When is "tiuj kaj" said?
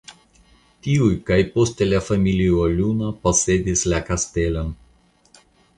0.87-1.37